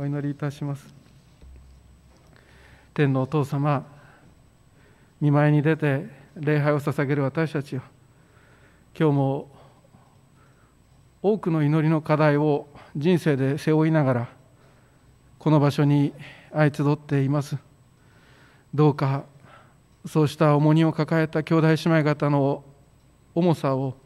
[0.00, 0.94] お祈りいたします。
[2.94, 3.84] 天のお父様
[5.20, 7.80] 見舞いに出て礼拝を捧げる私たちを
[8.96, 9.48] 今日も
[11.20, 14.28] 多くの祈りの課題を人生で背負いながら
[15.36, 16.12] この場所に
[16.52, 17.56] 相集っています。
[18.72, 19.24] どうか
[20.06, 22.62] そうした重荷を抱えた兄弟姉妹方の
[23.34, 23.96] 重さを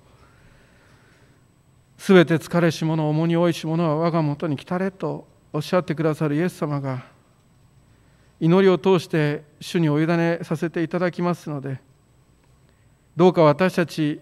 [1.99, 7.05] すべて疲れし者重荷多いし者は我が元に来たれとおっしゃってくださるイエス様が
[8.41, 11.81] 祈りを通して主にお委ねさせていただきますので
[13.17, 14.21] どうか私たち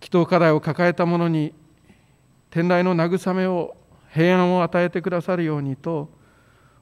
[0.00, 1.52] 祈祷課題を抱えた者に
[2.50, 3.76] 天来の慰めを
[4.12, 6.08] 平安を与えてくださるようにと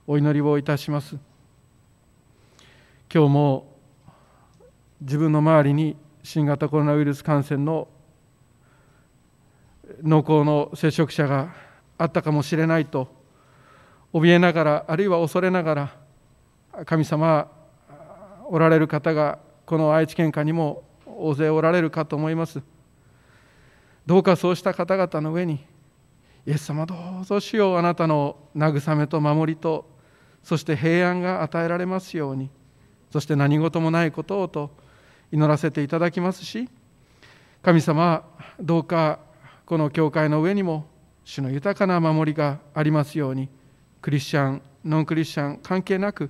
[0.07, 1.16] お祈りをいたします。
[3.13, 3.77] 今日も
[5.01, 7.88] 自分の周りに新型コロナウイルス感染の
[10.02, 11.55] 濃厚の接触者が
[12.01, 13.15] あったかもしれないと
[14.15, 15.97] 怯えながらあるいは恐れながら
[16.87, 17.47] 神様
[18.49, 22.63] おられる方がこの愛知県下にも大勢おられるかと思います。
[24.07, 25.65] どうかそうした方々の上に
[26.47, 29.87] イエス様どうぞ主よあなたの慰めと守りと
[30.43, 32.49] そして平安が与えられますように
[33.13, 34.71] そして何事もないことをと
[35.30, 36.69] 祈らせていただきますし
[37.63, 38.24] 神様
[38.59, 39.21] どうか
[39.67, 40.87] この教会の上にも
[41.31, 43.49] 主の豊かな守りがありますように
[44.03, 46.29] クリスチャンノンクリスチャン関係なく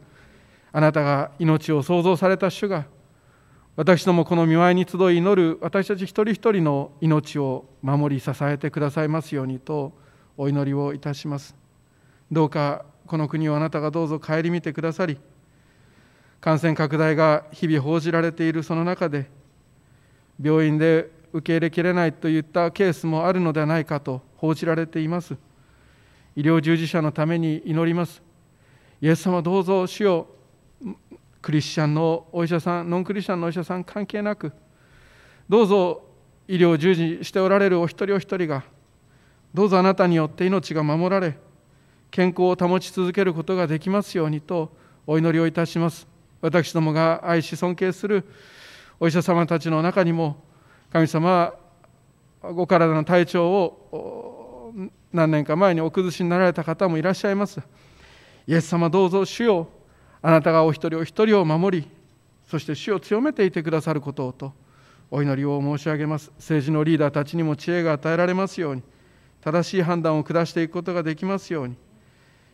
[0.73, 2.84] あなたが命を創造された主が
[3.77, 9.95] 私どもこの見舞いに集い祈る私たち一人一人の命を守り支えてくださいますようにと
[10.37, 11.56] お祈りをいたします。
[12.31, 15.19] どうかこの国をあなたがどうぞ顧みてくださり
[16.43, 19.31] 感染拡大が日々報じられているその中で
[20.41, 25.36] 病院で受け入れきれないといったケースもあるのではないかと報じられています。
[26.34, 28.22] 医療従事者のために祈ります。
[29.02, 30.27] イエス様どうぞ主よ
[31.42, 34.52] クリスチャンのお医者さんノンクリスチャンのお医者さん関係なく
[35.47, 36.03] どうぞ
[36.48, 38.65] 医療従事しておられるお一人お一人が
[39.53, 41.36] どうぞあなたによって命が守られ
[42.10, 44.72] 健康を保ち続けることができますようにと
[45.06, 46.06] お祈りをいたします。
[46.41, 48.26] 私どもが愛し尊敬する
[48.98, 50.42] お医者様たちの中にも
[50.91, 51.53] 神様
[52.43, 54.73] ご体の体調を
[55.12, 57.61] 何年か前にお崩しになられた方もいらっしゃいます。
[58.47, 59.69] イエス様どうぞ主よ。
[60.23, 61.89] あなたがお一人お一人を守り
[62.47, 64.53] そして主を強めていてくださることをと
[65.11, 66.31] お祈りを申し上げます。
[66.37, 68.83] 政治のリーダーたちにも知恵が与えられますように
[69.43, 71.77] 正しい判断を下していくことができますように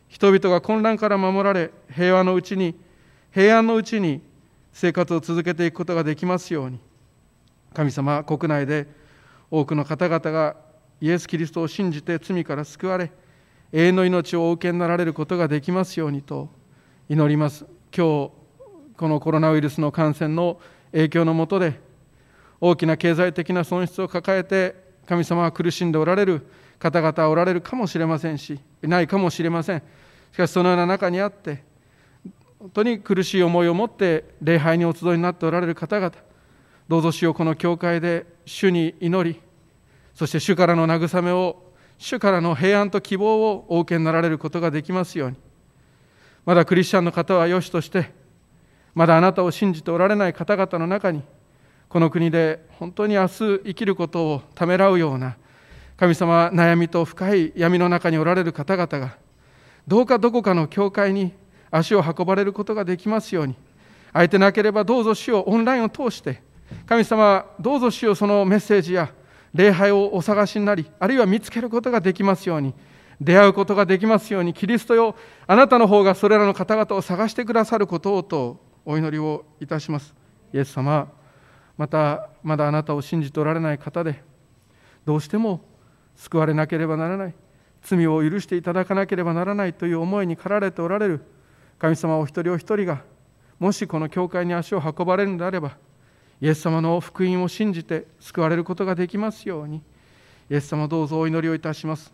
[0.07, 2.75] 人々が混乱から守られ平和のうちに
[3.31, 4.21] 平安のうちに
[4.71, 6.79] 生活を続けていくことができますように
[7.73, 8.87] 神様国内で
[9.49, 10.55] 多くの方々が
[10.99, 13.11] イエス・キリストを信じて罪から救われ
[13.71, 16.49] 永遠の命をお受けになられることができますようにと
[17.09, 17.65] 祈ります。
[17.95, 18.31] 今日
[18.97, 20.59] このコロナウイルスの感染の
[20.91, 21.79] 影響のもとで
[22.59, 24.75] 大きな経済的な損失を抱えて
[25.05, 26.47] 神様は苦しんでおられる
[26.79, 29.83] 方々はおられるかもしれませんしないかもしれません。
[30.31, 31.63] しかしそのような中にあって
[32.59, 36.11] 本当に苦しい思いを持って礼拝にお集いになっておられる方々
[36.87, 39.39] どうぞ主をこの教会で主に祈り
[40.15, 41.63] そして主からの慰めを
[41.99, 45.37] 主からの平安と希望をお受けになられることができますように。
[46.45, 48.09] まだクリスチャンの方はよしとして
[48.95, 51.21] まだあなたを信じておられない方々の中に
[51.89, 55.35] この国で本当に明日生きることをためらうような
[55.97, 59.17] 神様悩みと深い闇の中におられる方々が
[59.85, 61.33] どうかどこかの教会に
[61.69, 63.55] 足を運ばれることができますように
[64.13, 66.41] 空いてなければどうぞ主をオンラインを通して
[66.85, 69.11] 神様どうぞ主をそのメッセージや
[69.53, 72.73] 礼拝をお探しになりあるいは見つけることができますように
[73.19, 75.15] 出会うことができますようにキリストよ
[75.47, 80.13] あなたの方がそれらの方々を探してくださることをとお祈りをいたします。
[80.53, 81.11] イエス様
[81.77, 84.23] またまだあなたを信じておられない方で
[85.05, 85.61] どうしても
[86.15, 87.33] 救われなければならない
[87.83, 91.21] 罪を許していただかなければならないという思いに駆られておられる
[91.79, 93.03] 神様お一人お一人が
[93.59, 95.77] もしこの教会に足を運ばれるのであれば
[96.39, 99.81] イエス様の福音を信じて救われることができますように。
[100.49, 102.13] イエス様どうぞお祈りをいたします。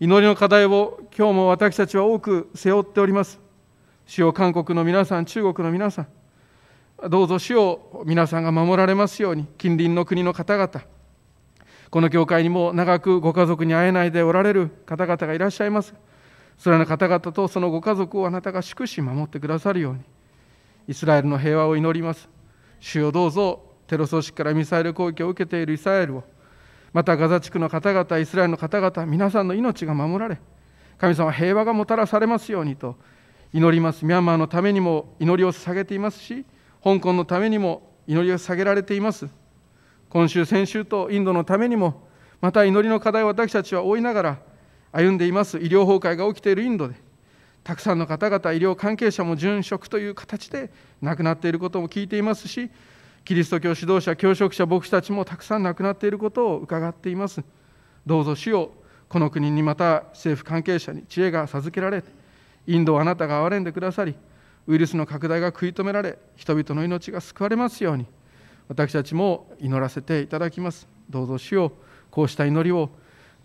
[0.00, 3.38] 祈りの課題を今日も私たちは多く背負っております。
[4.06, 6.08] 主を韓国の皆さん中国の皆さん。
[7.08, 9.46] どうぞ主を皆さんが守られますように。
[9.58, 10.82] 近隣の国の方々。
[11.90, 15.94] この教会にも長くご家族に会えないでおられる方々がいらっしゃいます。
[16.56, 20.00] それらの方々とそのご家族をあなたが祝し守ってくださるように。
[20.88, 22.39] イスラエルの平和を祈ります。
[22.80, 26.24] 主よどうぞテロ組織からミサイル攻撃を受けているイスラエルを
[26.92, 30.40] またガザ地区の方々イスラエルの方々皆さんの命が守られ
[30.98, 32.96] 神様平和がもたらされますようにと
[33.52, 34.04] 祈ります。
[34.04, 36.44] ミャンマーのためにも祈りを捧げていますし
[36.84, 39.28] 香港のためにも祈りを捧げられています。
[40.08, 42.08] 今週先週とインドのためにも
[42.40, 44.38] また祈りの課題を私たちは追いながら
[44.92, 45.58] 歩んでいます。
[45.58, 46.94] 医療崩壊が起きているインドで。
[47.70, 52.68] たくさんの方々医療関係者も殉職という形で亡くなっていることも聞いていますし
[53.24, 57.44] キリスト教指導者教職者牧師たちもたくさん亡くなっていることを伺っています
[58.04, 58.72] どうぞ主よ
[59.08, 62.02] この国にまた政府関係者に知恵が授けられ
[62.66, 64.16] インドをあなたが憐れんでくださり
[64.66, 68.06] ウイルスの拡大が食い止められ人々の命が救われますように
[68.66, 70.88] 私たちも祈らせていただきます。
[71.08, 71.72] どうぞ主よ
[72.10, 72.90] こうした祈りを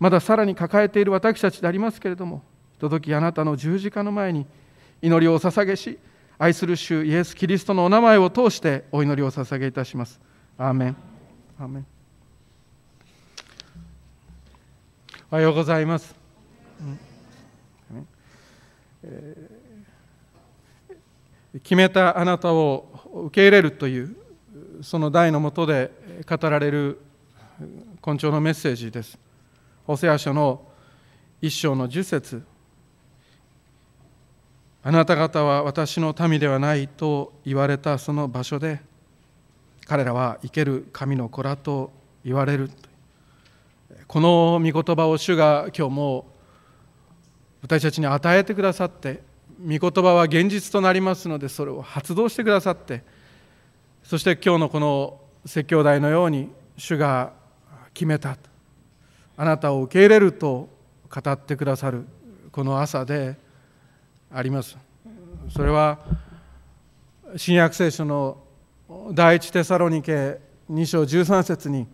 [0.00, 2.42] まださらに抱えている私たちでありますけれども
[2.76, 4.44] ひとときあなたの十字架の前に
[5.00, 5.98] 祈りを捧げし
[6.38, 10.20] 愛する主イエス・キリストのお名前を通してお祈りを捧げいたします。
[10.58, 10.96] アーメン。
[11.58, 11.86] アーメン。
[15.30, 16.14] おはようございます、
[16.80, 16.84] う
[17.94, 18.06] ん。
[19.04, 22.86] えー、決めたあなたを
[23.24, 24.14] 受け入れるという
[24.82, 25.90] その題のもとで
[26.28, 27.00] 語られる
[28.02, 29.18] 今朝のメッセージです。
[29.86, 30.60] ホセア書の
[31.40, 32.42] 一章の十節。
[34.86, 38.80] あなた方は私の民ではないと言われたその場所で
[39.84, 41.90] 彼らは生ける神の子らと
[42.24, 42.70] 言われる。
[44.06, 46.26] この御言葉を主が今日も
[47.62, 49.22] 私たちに与えてくださって
[49.60, 53.02] 御言葉は現実となりますのでそれを発動してくださって
[54.04, 57.32] そして今日のこの説教台のように主が
[57.92, 58.38] 決めた。
[59.36, 60.68] あなたを受け入れると
[61.10, 62.06] 語ってくださる
[62.52, 63.44] この朝で
[64.30, 64.76] あります。
[65.48, 65.98] それは
[67.36, 68.38] 新約聖書の
[69.12, 70.40] 第一テサロニケ
[70.70, 71.86] 2章13節に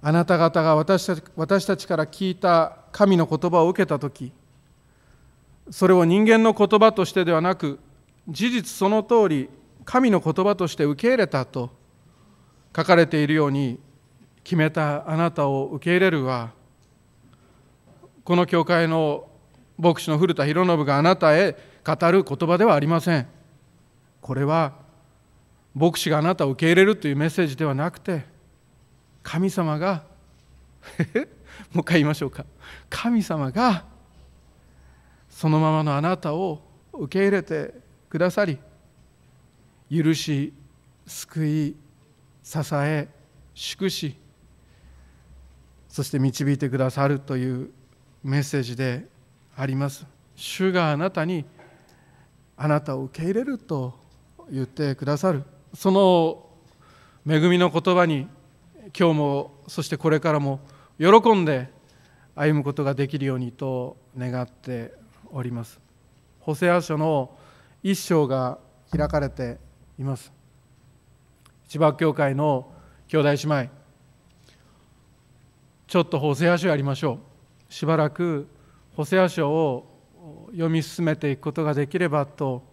[0.00, 4.32] あなた方が私たち私たちから聞いた神の言葉を受けた時
[5.70, 7.78] それを人間の言葉としてではなく
[8.28, 9.50] 事実その通り
[9.84, 11.70] 神の言葉として受け入れたと
[12.76, 13.80] 書かれているように
[14.44, 16.52] 決めたあなたを受け入れるは
[18.24, 19.28] この教会の
[19.78, 23.26] 牧師の古田博信があなたへ語る言葉ではありません。
[24.20, 24.74] これは
[25.74, 28.24] 牧師があなたを受け入れるというメッセージではなくて
[29.22, 30.04] 神様が
[31.72, 32.44] もう一回言いましょうか。
[32.90, 33.84] 神様が
[35.28, 36.60] そのままのあなたを
[36.92, 37.74] 受け入れて
[38.10, 38.58] くださり
[39.90, 40.52] 許し
[41.06, 41.76] 救い
[42.42, 43.08] 支え
[43.54, 44.16] 祝し
[45.88, 47.70] そして導いてくださるという
[48.24, 49.06] メッセージで
[49.60, 50.06] あります。
[50.36, 51.44] 主があなたに
[52.56, 53.92] あなたを受け入れると
[54.48, 55.42] 言ってくださる。
[55.74, 56.46] その
[57.28, 58.28] 恵みの言葉に
[58.96, 60.60] 今日もそしてこれからも
[61.00, 61.72] 喜んで
[62.36, 64.94] 歩むことができるようにと願って
[65.32, 65.80] おります。
[66.38, 67.36] ホセア書の
[67.82, 68.60] 一章が
[68.92, 69.58] 開かれて
[69.98, 70.32] います。
[71.66, 72.70] 千葉教会の
[73.08, 73.70] 兄弟姉妹。
[75.88, 77.18] ちょっとホセア書やりましょ
[77.68, 77.72] う。
[77.74, 78.46] しばらく
[78.98, 79.86] ホセア書を
[80.50, 82.64] 読み進めていくことができればと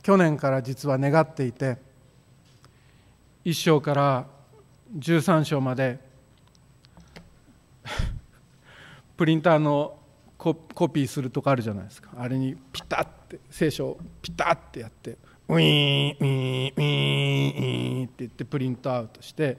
[0.00, 1.78] 去年から実は願っていて
[3.44, 4.26] 1章から
[4.96, 5.98] 13章まで
[9.18, 9.98] プリンターの
[10.38, 12.10] コピーするとかあるじゃないですか。
[12.16, 15.18] あれにピタッて聖書をピタッてやって
[15.48, 19.58] ウィーンウィーンウィーンって言ってプリントアウトして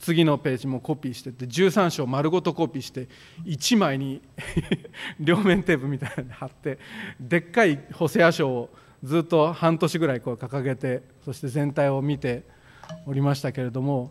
[0.00, 3.08] 次のページもコピーしてって13章丸ごとコピーして
[3.44, 4.22] 1枚に
[5.20, 6.78] 両面テープみたいなので貼って
[7.20, 8.70] でっかいホセア書を
[9.04, 12.44] ずっと半年ぐらいこう掲げてそして全体を見て
[13.06, 14.10] おりましたけれども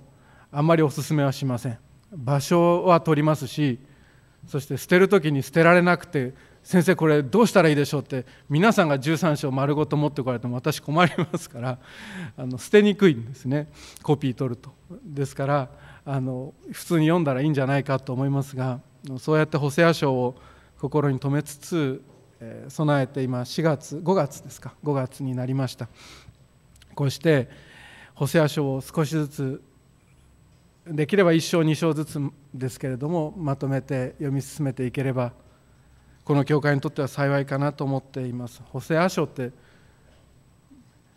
[0.51, 1.77] あんまりおすすめはしません。
[2.12, 3.79] 場所は取りますし
[4.48, 6.34] そして捨てる時に捨てられなくて
[6.69, 11.79] 先生これどうしたらいいでしょうって皆さんが13章丸ごと持ってこられても私困りますから
[12.38, 13.71] あの捨てにくいんですね。
[14.03, 14.69] コピー取ると。
[15.03, 15.69] ですから
[16.05, 18.81] あの普通に読んだらいいんじゃないかと思いますが
[19.17, 20.35] そうやってホセア書を
[20.77, 22.03] 心に留めつつ、
[22.39, 24.75] えー、備えて今4月5月ですか。
[24.83, 25.88] 5月になりました。
[26.93, 27.49] こうして
[28.13, 29.61] ホセア書を少しずつ
[30.85, 32.21] できれば1章2章ずつ
[32.53, 35.33] ですけれどもまとめて読み進めていければ
[36.29, 38.62] この教会にとっては幸いかなと思っています。
[38.65, 39.50] ホセア書って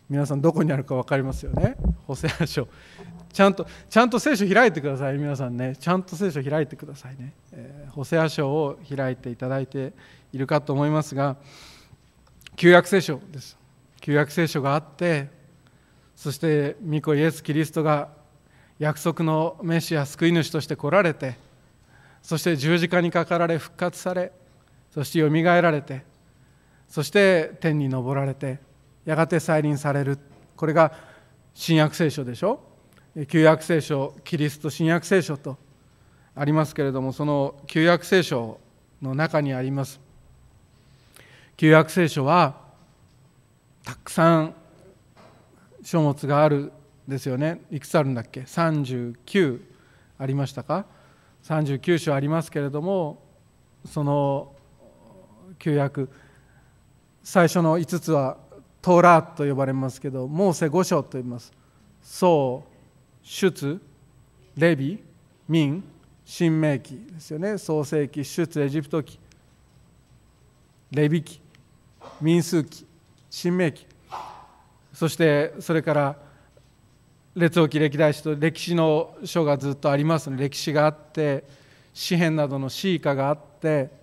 [0.09, 1.75] 皆さんどこにあるか分かりますよね？
[2.07, 2.67] ホセア書。
[3.31, 5.19] ちゃんとちゃんと聖書開いてください。
[5.19, 5.75] 皆さんね。
[5.79, 9.93] ちゃんと聖書開いてくださいね、えー、ホセア書を開いていただいて
[10.31, 11.35] いるかと思いますが
[12.55, 13.55] 旧約聖書です。
[14.01, 15.29] 旧約聖書があって
[16.15, 18.09] そして御子イエス・キリストが
[18.79, 21.37] 約束のメシア救い主として来られて
[22.23, 24.31] そして十字架にかかられ復活され
[24.93, 26.03] そしてよみがえられて
[26.87, 28.59] そして天に昇られて
[29.05, 30.19] やがて再臨される。
[30.55, 30.93] これが
[31.53, 32.59] 新約聖書でしょ？
[33.27, 35.57] 旧約聖書キリスト新約聖書と
[36.35, 38.59] ありますけれどもその旧約聖書
[39.01, 39.99] の中にあります。
[41.57, 42.55] 旧約聖書は
[43.83, 44.55] たくさん
[45.83, 46.71] 書物がある
[47.07, 47.61] ですよね。
[47.71, 49.59] いくつあるんだっけ？39
[50.19, 50.85] ありましたか
[51.43, 53.21] ？39章ありますけれども
[53.85, 54.52] その
[55.63, 56.09] 旧約
[57.23, 58.35] 最初の5つは
[58.81, 61.53] トーラーと呼ばれますけどモーセ5章と言います。
[62.01, 62.65] 宋
[63.23, 63.79] 出
[64.57, 65.01] レビ
[65.47, 65.81] 民
[66.25, 69.17] 新明記ですよね創世記出エジプト記
[70.91, 71.39] レビ記
[72.19, 72.85] 民数記
[73.29, 73.87] 新明記
[74.91, 76.17] そしてそれから
[77.35, 81.45] 列王記歴代史と歴史の書がずっとありますので歴史があって
[81.93, 84.02] 詩篇などの詩歌があって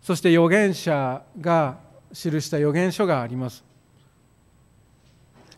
[0.00, 1.78] そして預言者が
[2.12, 3.64] 記した預言書があります。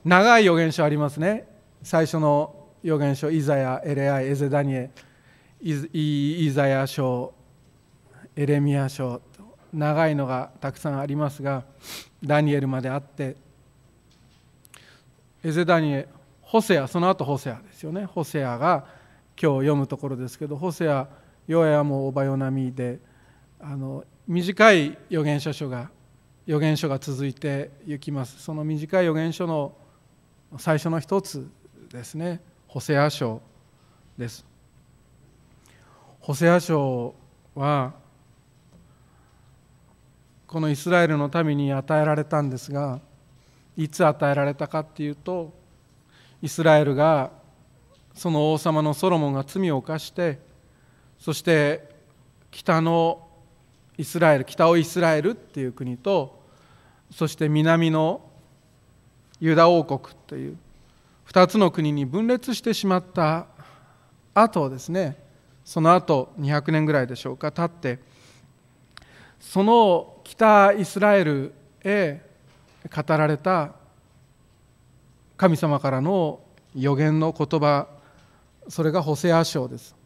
[0.05, 1.47] 長い預言書ありますね。
[1.83, 4.91] 最初の預言書イザヤエレアイエゼダニエ。
[5.63, 7.35] イザヤ書
[8.35, 9.21] エレミア書。
[9.73, 11.63] 長いのがたくさんありますが
[12.25, 13.37] ダニエルまであって。
[15.45, 16.09] エゼダニエ
[16.43, 18.05] ホセアその後ホセアですよね。
[18.05, 18.85] ホセアが
[19.41, 21.09] 今日読むところですけどホセア
[21.47, 22.99] ヨエアもオバヨナミで
[23.61, 25.91] あの短い預言者書が
[26.47, 28.41] 預言書が続いていきます。
[28.41, 29.75] その短い預言書の
[30.57, 31.51] 最初の一つ
[31.91, 32.41] ですね。
[32.69, 33.43] ホセア書
[34.17, 34.47] です。
[36.21, 37.13] ホセア書
[37.57, 37.93] は
[40.47, 43.01] このイスラエルの民に与えられたんですが
[43.77, 45.53] いつ与えられたかっていうと
[46.41, 47.33] イスラエルが
[48.15, 50.39] その王様のソロモンが罪を犯して
[51.19, 51.89] そして
[52.53, 53.27] 北の
[54.01, 56.41] イスラエル北をイスラエルっていう国と
[57.15, 58.23] そして南の
[59.41, 60.57] ユダ王国という
[61.29, 63.47] 2つの国に分裂してしまった
[64.33, 65.23] 後ですね
[65.67, 68.03] その後200年ぐらいでしょうか経って
[69.39, 71.53] その北イスラエル
[71.85, 72.23] へ
[72.85, 73.73] 語られた
[75.37, 76.41] 神様からの
[76.75, 77.87] 予言の言葉
[78.67, 80.00] それがホセア書です。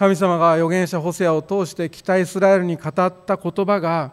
[0.00, 4.12] 神様が預言者ホセアを通して北イスラエルに語った言葉が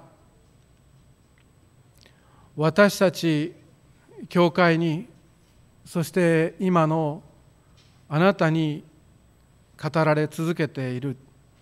[2.57, 3.53] 私たち
[4.27, 5.07] 教会に
[5.85, 7.23] そして今の
[8.09, 8.83] あなたに
[9.81, 11.15] 語られ続けている。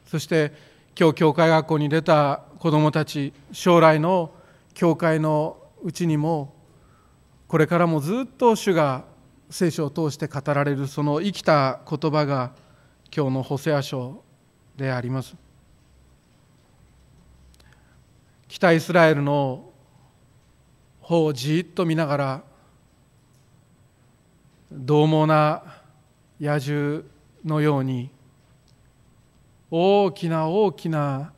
[0.07, 0.53] そして
[0.99, 4.31] 今日教会学校に出た子どもたち将来の
[4.73, 6.51] 教会のうちにも
[7.47, 9.03] これからもずっと主が
[9.51, 12.64] 聖書を通して語られるその生きた言葉が
[13.15, 14.21] 今日のホセア書
[14.75, 15.37] であります。
[18.49, 19.71] 北イスラエルの
[20.99, 22.43] 方をじっと見ながら
[24.69, 25.63] 獰猛な
[26.41, 27.03] 野獣
[27.45, 28.09] のように
[29.71, 31.31] 大きな大きな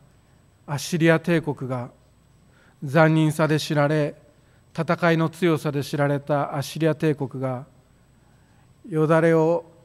[0.66, 1.92] アッシリア帝国が
[2.84, 4.16] 残忍さで知られ
[4.76, 7.68] 戦いの強さで知られたアッシリア帝国が
[8.90, 9.77] よだれを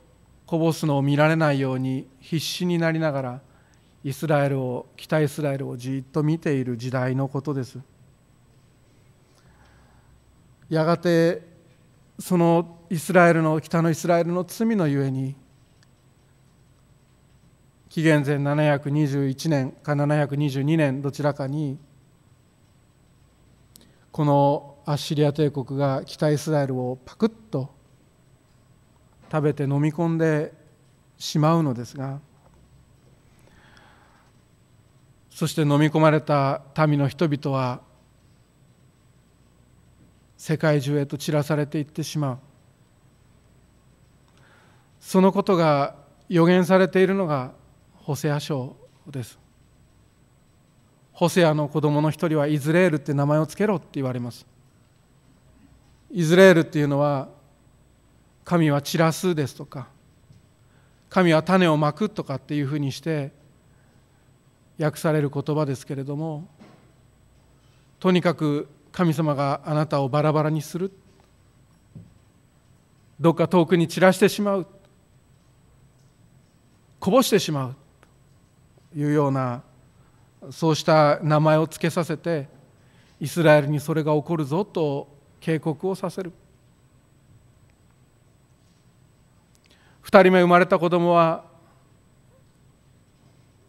[0.52, 3.40] こぼすのを見られないように必死になりながら
[4.04, 7.78] イスラエルを北イスラエルをじっと見ている時代のことです。
[10.68, 11.40] やがて
[12.18, 15.36] そのイスラエルの北のイスラエルの罪のゆえに
[17.88, 21.78] 紀元前721年か722年どちらかに
[24.10, 27.80] このアッシリア帝国が北イスラエルをパクッと
[29.32, 30.52] 食べて飲み込んで
[31.16, 32.20] しまうのですが
[35.30, 37.80] そして飲み込まれた民の人々は
[40.36, 42.38] 世界中へと散らされていってしまう。
[45.00, 45.94] そのことが
[46.28, 47.52] 予言されているのが
[47.94, 49.38] ホセア書です。
[51.12, 54.44] ホセアの子供の一人はイズレールって名前を付けろって言われます。
[56.10, 57.28] イズレールっていうのは
[58.44, 59.88] 神は散らすですとか
[61.08, 63.32] 神は種をまくとかっていうふうにして
[64.78, 66.48] 訳される言葉ですけれども
[68.00, 70.92] とにかく神様があなたをバラバラにする。
[73.18, 74.66] どっか遠くに散らしてしまう。
[77.00, 77.76] こぼしてしまう。
[78.92, 79.62] というような
[80.50, 82.48] そうした名前を付けさせて
[83.20, 85.08] イスラエルにそれが起こるぞと
[85.40, 86.32] 警告をさせる。
[90.04, 91.44] 2人目生まれた子供は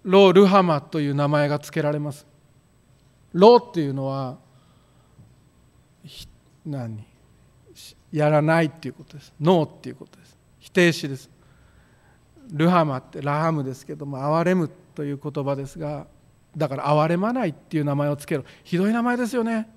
[0.04, 2.26] ロー・ルハマという名前が付けられます。
[3.32, 4.38] ローっていうのは
[6.66, 7.06] 何？
[8.12, 9.34] やらないっていうことです。
[9.40, 10.38] ノーっていうことです。
[10.60, 11.30] 否定詞です。
[12.52, 16.06] ルハマってラハムですけども憐れむという言葉ですが
[16.56, 18.44] だから憐れまないっていう名前をつけろ。
[18.64, 19.70] ひどい名前ですよね。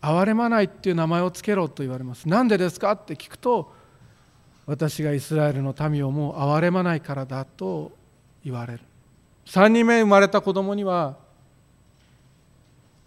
[0.00, 2.28] 憐れまないっていう名前をつけろと言われます。
[2.28, 3.72] 何でですかって聞くと
[4.66, 7.92] 私がイスラエルの民をもう憐れまないからだと
[8.44, 8.80] 言われる。
[9.46, 11.16] 3人目生まれた子供には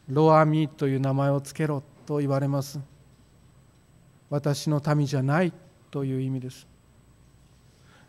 [0.10, 2.80] ロアミという名前をつけろと言われます。
[4.30, 5.54] 私の民じゃない
[5.92, 6.68] という意味です。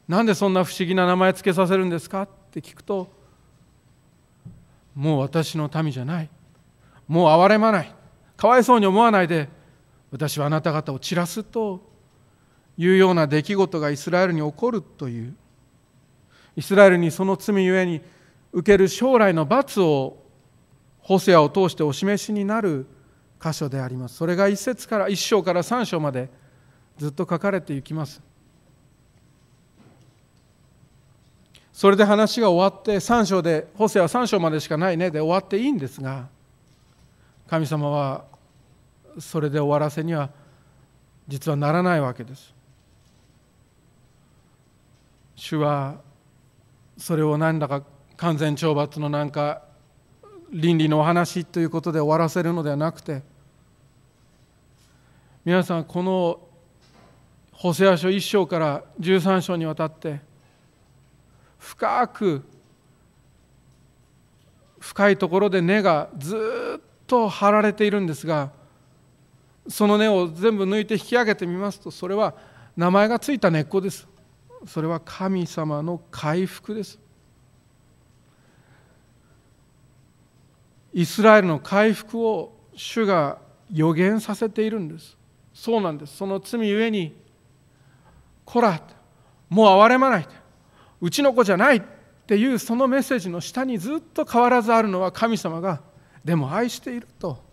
[0.09, 3.09] なんでそんな不思議な名前つけさせるんですかって聞くと
[4.95, 6.29] もう私の民じゃない。
[7.07, 7.95] もう憐れまない。
[8.37, 9.49] かわいそうに思わないで
[10.11, 11.81] 私はあなた方を散らすと
[12.76, 15.35] いうような出来事がイスラエルに起こるという。
[16.56, 18.00] イスラエルにその罪ゆえに
[18.52, 20.16] 受ける将来の罰を
[21.00, 22.87] ホセアを通してお示しになる
[23.42, 24.16] 箇所であります。
[24.16, 26.30] それが一節から一章から三章まで
[26.99, 28.23] ずっと書かれていきます。
[31.73, 35.11] それで話が終わって3章でホセは3章までしかないね。
[35.11, 36.26] で終わっていいんですが
[37.47, 38.25] 神様は
[39.18, 40.30] それで終わらせには
[41.28, 42.56] 実はならないわけです。
[45.37, 46.00] 主は
[46.97, 47.83] それを何だか
[48.16, 49.62] 完全懲罰のなんか
[50.50, 53.23] 倫理のお話ということで終わらせるのではなくて
[55.45, 56.40] 皆さんこの
[57.52, 60.21] ホセア書1章から13章にわたって
[61.59, 62.43] 深く
[64.78, 66.37] 深いところで根がず
[66.78, 68.50] っと張られているんですが
[69.69, 72.35] その根を全部抜いて引き上げてみますとそれは
[72.76, 74.07] 名前がついた根っこです。
[74.65, 76.99] それは神様の回復です。
[80.93, 83.38] イスラエルの回復を主が
[83.73, 85.16] 予言させているんです。
[85.53, 86.16] そうなんです。
[86.16, 87.14] その罪ゆえに
[88.45, 88.81] こら
[89.49, 90.29] もう憐れまない。
[91.01, 91.83] うちの子じゃないっ
[92.27, 95.83] ていうそのメッセージの下にずっと変わらずあるのは神様が
[96.25, 97.45] でも愛していると。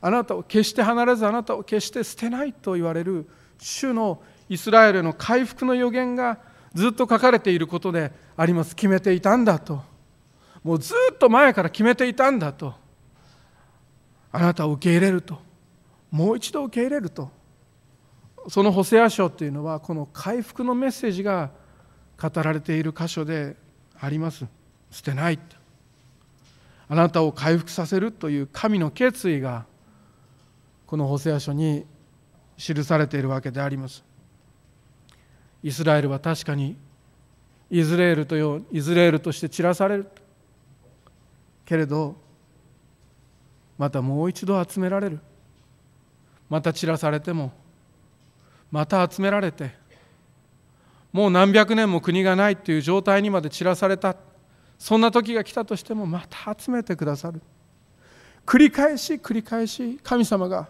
[0.00, 4.20] あなたを決して離れずあなたを決して捨てないと言われる主の
[4.52, 6.38] イスラエルの回復の予言が
[6.74, 8.76] ずっと書かれていることであります。
[8.76, 9.82] 決めていたんだと。
[10.62, 12.74] もうずっと前から決めていたんだと。
[14.30, 15.38] あなたを受け入れると。
[16.10, 17.30] もう一度受け入れると。
[18.48, 21.50] そのホセア書というのはこの回復のメッセージが
[22.20, 23.56] 語られている箇所で
[23.98, 24.44] あります。
[24.90, 25.38] 捨てない
[26.90, 29.64] あなたを回復させるという神の決意が
[30.84, 31.86] このホセア書に
[32.58, 34.11] 記されているわけであります。
[35.62, 36.76] イスラエルは確かに
[37.70, 40.06] イズレールというイズレールとして散らされる。
[41.64, 42.16] けれど
[43.78, 45.20] またもう一度集められる。
[46.50, 47.52] また散らされても
[48.70, 49.74] また集められて
[51.12, 54.16] もう何百年も国がないという状態にまで散らされた。
[54.78, 57.40] そんな時が来たとしてもまた集めてくださる。
[58.44, 60.68] 繰り返し繰り返し神様が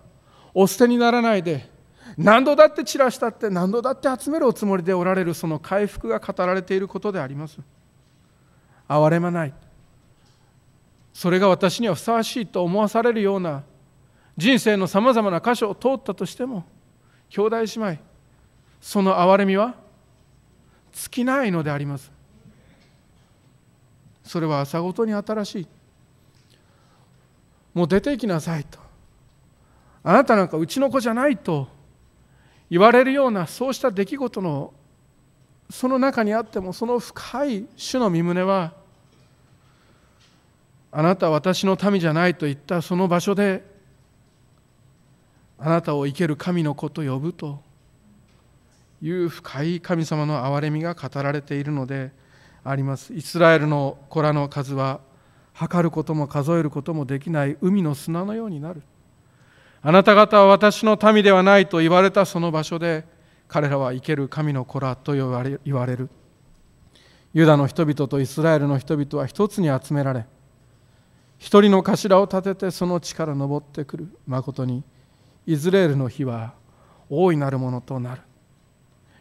[0.52, 1.71] お捨てにならないで
[2.16, 7.58] 何度だって散らしたって何度だって集めるおつもりでおられるその回復が語られていることであります。
[8.88, 9.54] 憐れまない。
[11.14, 13.62] それが私にはふさわしいと思わされるような
[14.36, 16.64] 人生のさまざまな箇所を通ったとしても
[17.28, 17.98] 兄弟姉妹
[18.80, 19.74] その憐れみは
[20.92, 22.10] 尽きないのであります。
[24.24, 25.68] それは朝ごとに新しい。
[27.74, 28.78] もう出て行きなさいと。
[30.04, 31.68] あなたなんかうちの子じゃないと。
[32.72, 34.72] 言われるようなそうした出来事の
[35.68, 38.72] その中にあってもその深い主の身胸は
[40.90, 43.62] あなたは私の民じゃないと言ったその場所で
[45.58, 47.60] あなたを生ける神の子と呼ぶと
[49.02, 52.10] いう深い神様の憐れみが語られているので
[52.64, 53.12] あります。
[53.12, 55.00] イスラエルの子らの数は
[55.52, 58.82] 測ることも数えることもできない海の砂のようになる。
[59.84, 63.04] あなた方は私の民ではないと言われたその場所で
[63.48, 66.08] 彼らは生ける神の子らと言われ言われる。
[67.34, 70.26] ユダの人々とイスラエルの人々は一つに集められ
[71.38, 74.08] 一人の頭を立ててその地から登ってくる。
[74.26, 74.84] まことに
[75.46, 76.52] イズレールの日は
[77.10, 78.22] 大いなるものとなる。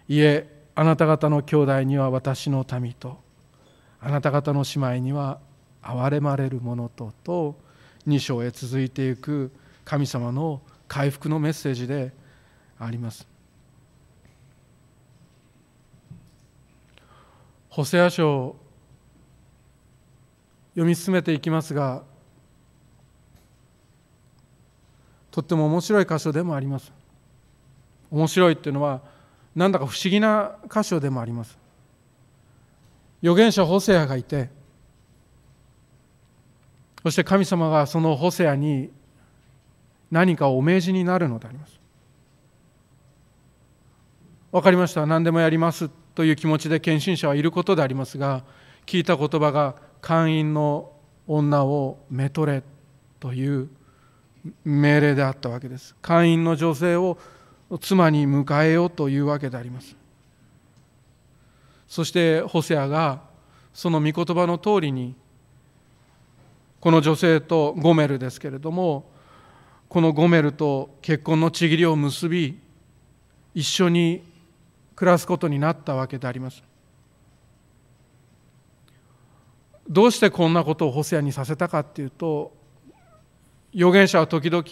[0.07, 3.17] いえあなた方の兄弟には私の民と
[3.99, 5.39] あなた方の姉妹には
[5.81, 7.55] 憐れまれるものとと
[8.07, 9.51] 2章へ続いていく。
[9.85, 12.11] 神様の回復のメッセージで
[12.79, 13.27] あります。
[17.69, 18.55] ホセア書
[20.71, 22.03] 読み進めていきますが
[25.31, 26.91] とっても面白い箇所でもあります。
[28.11, 29.01] 面白いっていうのは
[29.55, 31.57] なんだか不思議な箇所でもあります。
[33.23, 34.49] 預言者ホセアがいて
[37.03, 38.91] そして神様がそのホセアに
[40.11, 41.79] 何かお命じになるのであります。
[44.51, 45.05] 分かりました。
[45.05, 48.43] 何でもやりますという気持ちで献身者はいることでありますが
[48.85, 50.91] 聞いた言葉が会員の
[51.25, 52.61] 女をめとれ
[53.19, 53.69] という
[54.65, 55.95] 命令であったわけです。
[56.01, 57.17] 会員の女性を
[57.79, 59.95] 妻に迎えようというわけであります。
[61.87, 63.21] そしてホセアが
[63.73, 65.15] その御言葉の通りに
[66.81, 69.05] この女性とゴメルですけれども
[69.91, 72.57] このゴメルと結婚のちぎりを結び
[73.53, 74.23] 一緒に
[74.95, 76.63] 暮らすことになったわけであります。
[79.89, 82.53] どうしてこんなことをホセアにさせたかっていうと
[83.75, 84.63] 預言者は時々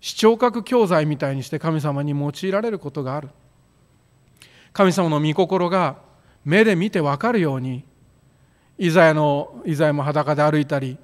[0.00, 3.28] 視聴覚教材みたいにして神様に用いられることがある。
[4.72, 5.98] 神様の御心が
[6.46, 7.84] 目で見て分かるように
[8.78, 10.96] イザヤのイザヤも裸で歩いたり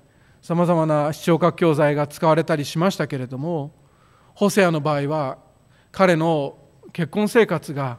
[0.43, 3.73] さまざまな視聴覚教材が使われたりしましたけれども
[4.35, 5.39] ホセアの場合は
[5.93, 6.59] 彼の
[6.93, 7.99] 結婚生活が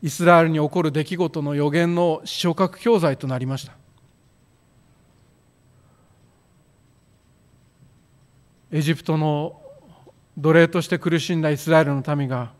[0.00, 3.72] イスラエルに起こる出来事の予言の昇格教材となりました。
[8.70, 9.60] エジプトの
[10.36, 12.52] 奴隷として苦しんだイスラエルの民が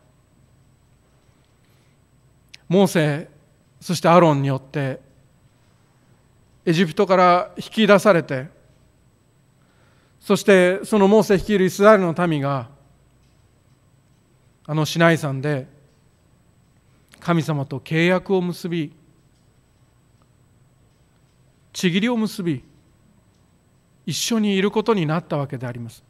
[2.67, 3.29] モーセ
[3.79, 4.99] そしてアロンによって
[6.65, 8.58] エジプトから引き出されて
[10.19, 12.69] そしてそのモーセ率いるイスラエルの民が
[14.65, 15.67] あのシナイ山で
[17.19, 18.93] 神様と契約を結び
[21.73, 22.63] ちぎりを結び
[24.05, 26.03] 一緒にいることになったわけであります。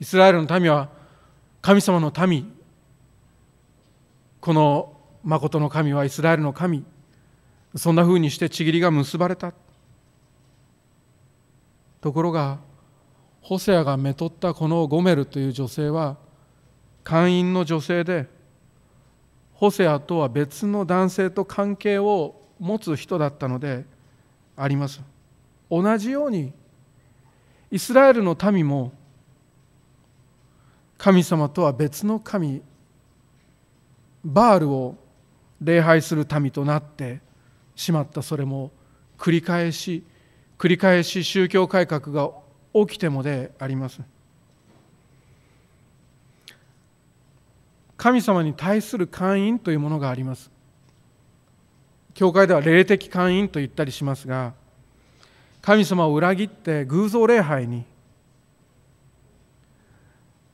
[0.00, 0.88] イスラエルの民は
[1.62, 2.52] 神様の民
[4.40, 4.92] この
[5.24, 6.84] 誠の神はイスラエルの神
[7.74, 9.52] そんなふうにしてちぎりが結ばれた。
[12.06, 12.60] ところが
[13.40, 16.16] ホセアがめとったこのゴメルという女性は
[17.02, 18.28] 会員の女性で
[19.54, 23.84] ホセアとは別の男性と関係を持つ人だったので
[24.56, 25.00] あります。
[25.68, 26.52] 同じように
[27.72, 28.92] イスラエルの民も
[30.96, 32.62] 神様とは別の神
[34.24, 34.94] バールを
[35.60, 37.18] 礼拝する民となって
[37.74, 38.22] しまった。
[38.22, 38.70] それも
[39.18, 40.04] 繰り返し
[40.58, 42.30] 繰り返し宗教改革が
[42.74, 44.00] 起きてもであります。
[47.96, 50.50] 神様に対する会員というものがあります
[52.14, 54.54] 教会では霊的会員と言ったりしますが
[55.62, 57.84] 神様を裏切って偶像礼拝に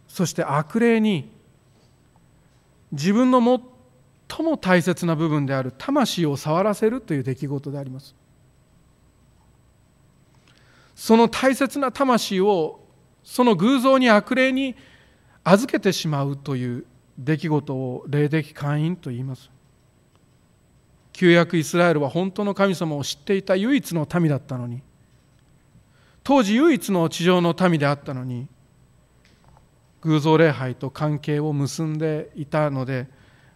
[0.08, 1.30] そして悪霊に
[2.92, 8.14] 自分の最も大切な部分である魂を触らせるという出来事であります
[10.94, 12.80] その大切な魂を
[13.24, 14.74] その偶像に悪霊に
[15.44, 16.84] 預けてしまうという
[17.18, 19.50] 出来事を霊的会員と言います。
[21.12, 24.82] 旧約イスラエルは本当の神様を知っていた唯一の民だったのに。
[26.24, 28.46] 当時唯一の地上の民であったのに
[30.02, 33.08] 偶像礼拝と関係を結んでいたので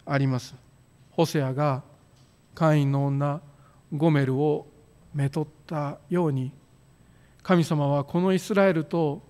[0.05, 0.55] あります。
[1.11, 1.83] ホセアが
[2.53, 3.41] 会員の女
[3.95, 4.67] ゴメルを
[5.13, 6.51] めとったように
[7.47, 9.21] 神様はこのイスラエルと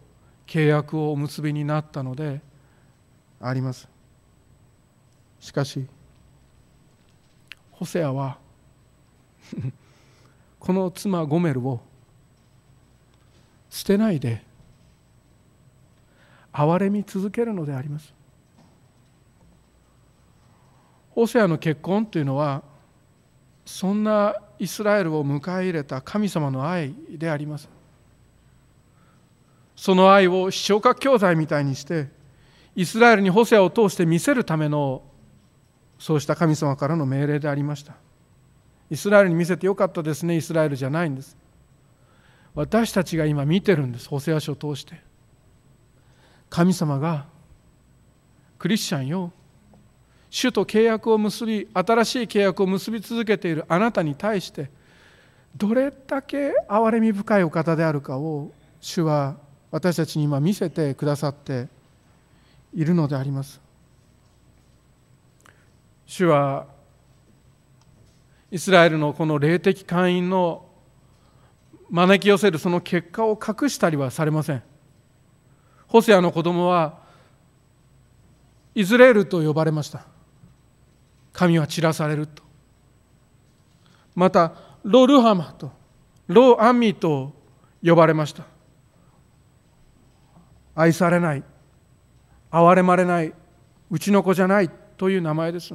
[0.48, 2.42] 契約をお結びになったので
[3.40, 3.88] あります。
[5.40, 5.86] しかし
[7.70, 8.40] ホセアは
[10.58, 11.80] この妻ゴメルを
[13.70, 14.44] 捨てないで
[16.52, 18.16] 憐れみ続けるのであります。
[21.12, 22.64] ホセアの結婚というのは
[23.64, 27.77] そんなイスラエルを迎え入れた神様の愛であります
[29.78, 32.10] その愛を視聴覚教材みたいにして
[32.76, 35.04] イスラエルにホセアを通して見せるための
[36.00, 37.96] そうした神様からの命令でありました。
[38.90, 40.38] イスラエルに見せてよかったですね。
[40.38, 41.36] イスラエルじゃないんです。
[42.54, 44.08] 私たちが今見てるんです。
[44.10, 45.00] ホセア書を通して。
[46.50, 47.26] 神様が
[48.60, 49.32] クリスチャンよ。
[50.30, 54.70] 主と契約を結び新しい契約を結び続けているあなたに対して
[55.56, 59.38] どれだけ憐れみ深いお方であるかを主は
[59.72, 61.68] 私たちに今見せてくださって
[62.74, 63.60] いるのであります。
[66.06, 66.66] 主は
[68.50, 70.66] イスラエルのこの霊的会員の
[71.90, 74.64] 招き寄せるその結果を隠したりはされません。
[75.88, 77.00] ホセアの子供は
[78.76, 80.06] イズレールと呼ばれました。
[81.34, 82.44] 神は散らされると。
[84.16, 84.54] また
[84.84, 85.72] ロ・ルハマと
[86.28, 87.34] ロ・アンミと
[87.84, 88.44] 呼ばれました。
[90.78, 91.44] 愛されない
[92.52, 93.34] 憐れまれない
[93.90, 95.74] うちの子じゃないという名前です。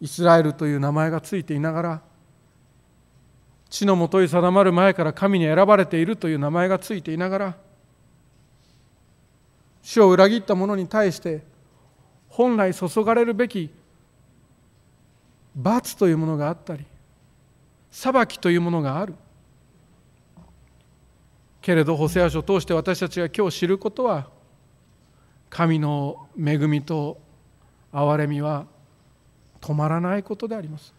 [0.00, 2.00] イスラエルという名前がついていながら
[3.68, 7.56] 地のもとに定まる前から神に選ばれているという名前がついていながら
[9.82, 11.42] 主を裏切った者に対して
[12.30, 13.70] 本来注がれるべき
[15.54, 16.86] 罰というものがあったり
[17.90, 19.14] 裁きというものがある。
[21.70, 24.26] けれどホセア書を通して私たちが今日知ることは
[25.48, 27.20] 神の恵みと
[27.92, 28.66] 憐れみは
[29.60, 30.92] 止まらないことであります。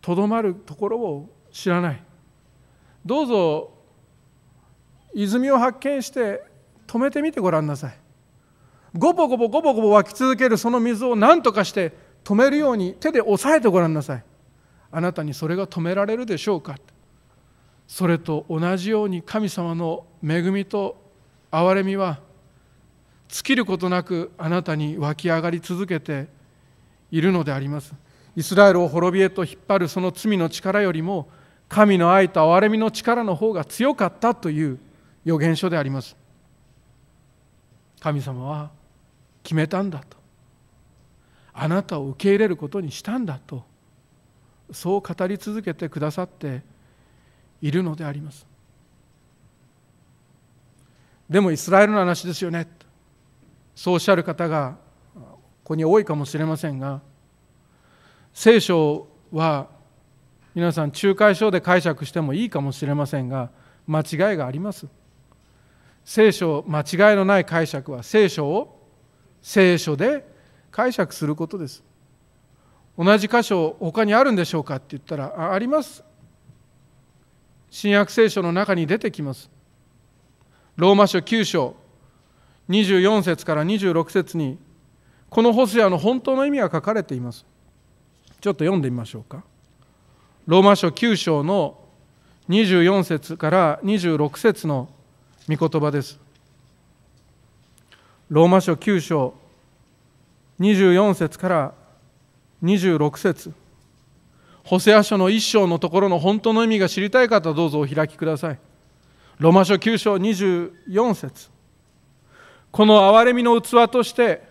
[0.00, 2.02] とどまるところを知らない。
[3.04, 3.70] どうぞ
[5.14, 6.42] 泉を発見して
[6.88, 7.98] 止めてみてごらんなさい。
[8.92, 11.92] ごぼごぼごぼごぼ湧き続けるその水を何とかして
[12.24, 14.24] 止めるように手で押さえてごらんなさい。
[14.90, 16.74] あなたにそれが止められるでしょうか。
[17.86, 20.96] それと同じように神様の恵みと
[21.50, 22.20] 憐れみは
[23.28, 26.26] 尽きることなくあなたに湧き上がり続けて
[27.10, 27.94] いるのであります。
[28.36, 31.28] イスラエルを滅びへと引っ張るその罪の力よりも
[31.68, 34.78] 神の愛と憐れみの力の方が強かったという
[35.24, 36.16] 予言書であります。
[38.00, 38.70] 神様は
[39.42, 40.16] 決めたんだと。
[41.58, 43.64] あなたを受け入れることにしたんだと
[44.70, 46.62] そう語り続けてくださって
[47.60, 48.46] いるのであります。
[51.28, 52.68] でもイスラエルの話ですよね。
[53.74, 54.76] そうおっしゃる方が
[55.14, 57.00] ここに多いかもしれませんが
[58.32, 59.68] 聖書は
[60.54, 63.50] 皆さん仲介書で解釈してもいいかもしれませんが
[63.86, 64.86] 間違いがあります。
[66.04, 68.88] 聖書間違いのない解釈は聖書を
[69.42, 70.26] 聖書で
[70.70, 71.82] 解釈することです。
[72.96, 76.02] 同じ箇所他にあるんでしょうかって言ったらあります。
[77.78, 79.50] 新約聖書の中に出てきます。
[80.76, 81.76] ローマ書9章
[82.70, 84.56] 24節から26節に
[85.28, 87.44] このホセアの本当の意味が書かれています。
[88.40, 89.44] ちょっと読んでみましょうか。
[90.46, 91.78] ローマ書9章の
[92.48, 94.88] 24節から26節の
[95.46, 96.18] 御言葉です。
[98.30, 99.34] ローマ書9章
[100.60, 101.74] 24節から
[102.62, 103.65] 26節。
[104.66, 108.58] ホセア書の一章のところの本当の意味が知りたい方どうぞお開きください。
[109.38, 111.50] ロマ書9章24節。
[112.72, 114.42] この憐れみの器として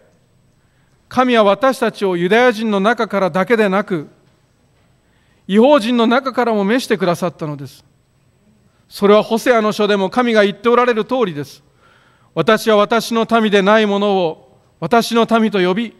[1.09, 4.07] 神は私たちをユダヤ人の中からだけでなく
[5.49, 7.83] 違法人の中からも召してくださったのです。
[8.87, 11.61] それはホセアの書でも神が言っておられる通りです。
[12.33, 15.95] 私は私の民でないものを私の民と呼び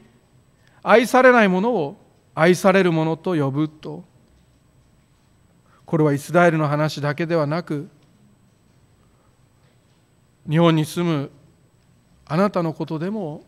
[0.83, 2.04] 愛されないものを
[2.35, 4.03] 愛されるものと呼ぶと。
[5.85, 7.87] これはイスラエルの話だけではなく
[10.49, 11.31] 日本に住む
[12.25, 13.43] あなたのことでも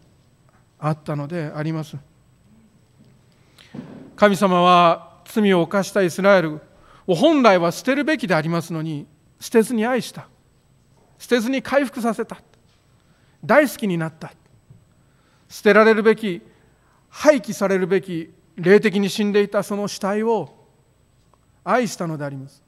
[0.79, 1.97] あったのであります。
[4.15, 6.61] 神様は罪を犯したイスラエル
[7.05, 9.05] を本来は捨てるべきでありますのに
[9.39, 10.27] 捨てずに愛した。
[11.19, 12.37] 捨てずに回復させた。
[13.43, 14.31] 大好きになった。
[15.49, 16.41] 捨てられるべき
[17.09, 20.53] 廃棄されるべき霊的に死んでいたその死体を
[21.63, 22.61] 愛したのであります。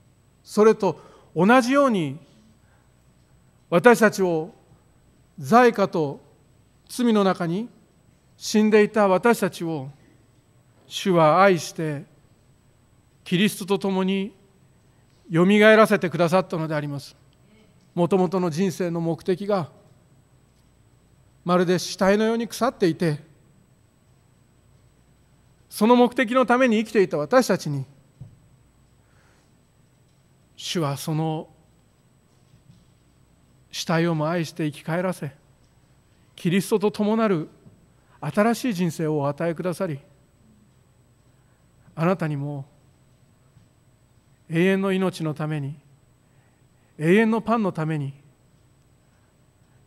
[0.44, 1.00] それと
[1.36, 2.18] 同じように
[3.70, 4.52] 私たちを
[5.38, 6.20] 罪過と
[6.88, 7.70] 罪の中に
[8.38, 9.90] 死んでいた私たちを
[10.88, 12.04] 主は愛して
[13.24, 14.34] キリストと共に
[15.30, 17.16] よみがえらせてくださったのであります。
[17.94, 19.70] もともとの人生の目的が
[21.46, 23.29] まるで死体のように腐っていて
[25.70, 27.86] その目的のために生きていた私たちに
[30.56, 31.48] 主はその
[33.72, 35.32] 死体をも愛して生き返らせ
[36.36, 37.50] キリストと共なる
[38.22, 40.00] 新しい人生をお与えくださり
[41.96, 42.66] あなたにも
[44.50, 45.76] 永遠の命のために
[46.98, 48.14] 永遠のパンのために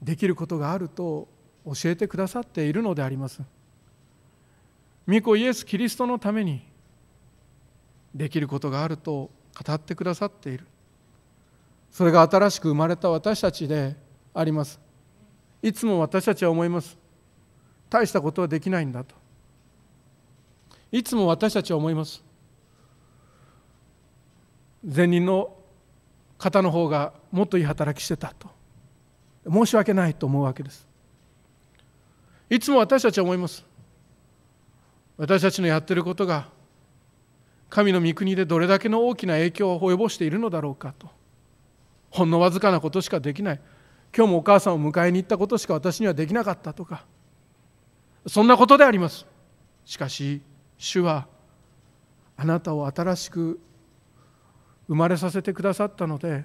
[0.00, 1.28] できることがあると
[1.64, 3.42] 教えてくださっているのであります。
[5.08, 6.62] 御子イエス・キリストのために
[8.14, 9.30] できることがあると
[9.64, 10.66] 語ってくださっている。
[11.90, 13.96] それが新しく生まれた私たちで
[14.32, 14.80] あります。
[15.62, 16.96] いつも私たちは思います。
[17.90, 19.14] 大したことはできないんだと。
[20.90, 22.22] いつも私たちは思います。
[24.82, 25.56] 前任の
[26.38, 28.48] 方の方がもっといい働きしてたと。
[29.50, 30.86] 申し訳ないと思うわけです。
[32.48, 33.64] いつも私たちは思います。
[35.16, 36.48] 私たちのやってることが
[37.68, 41.08] 神の御国でどれだけの大きな影響を及ぼしているのだろうかと。
[42.10, 43.60] ほんのわずかなことしかできない。
[44.14, 47.06] 今日もお母さんを迎えに行ったことしか私にはできなかったとか。
[48.26, 49.26] そんなことであります。
[49.84, 50.42] しかし
[50.76, 51.26] 主は
[52.36, 53.60] あなたを新しく
[54.88, 56.44] 生まれさせてくださったので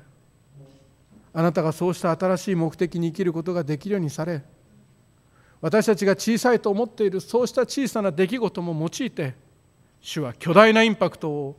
[1.34, 4.44] あなたがそうした新しい目的に生きることができるようにされ
[5.62, 9.34] 私たちが小さいと思っているそうした小さな出来事も用いて
[10.02, 11.56] 主は巨大なインパクトを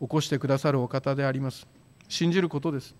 [0.00, 1.66] 起こしてくださるお方であります。
[2.08, 2.94] 信じることです。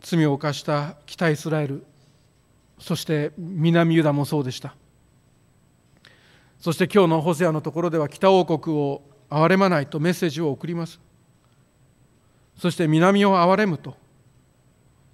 [0.00, 1.84] 罪を犯した北イスラエル
[2.78, 4.74] そして南ユダもそうでした。
[6.60, 10.98] そして今日のホセアのところでは北王国を憐れまないとメッセージを送ります。
[12.56, 13.96] そして南を憐れむと